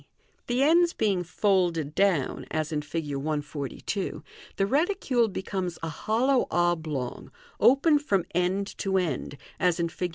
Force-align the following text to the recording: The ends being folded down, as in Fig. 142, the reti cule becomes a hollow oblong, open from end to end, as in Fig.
The 0.47 0.63
ends 0.63 0.93
being 0.93 1.23
folded 1.23 1.93
down, 1.93 2.47
as 2.49 2.71
in 2.71 2.81
Fig. 2.81 3.15
142, 3.17 4.23
the 4.55 4.63
reti 4.65 4.97
cule 4.99 5.31
becomes 5.31 5.77
a 5.83 5.89
hollow 5.89 6.47
oblong, 6.49 7.31
open 7.59 7.99
from 7.99 8.25
end 8.33 8.75
to 8.79 8.97
end, 8.97 9.37
as 9.59 9.79
in 9.79 9.89
Fig. 9.89 10.09